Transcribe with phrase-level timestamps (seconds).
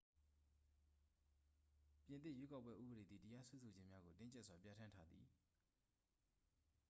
[2.05, 5.27] ပြင်သစ် ရွေးကောက်ပွဲ ဥပဒေသည် တရားစွဲဆိုခြင်းများကို တင်းကြပ်စွာ ပြဌာန်းထားသည်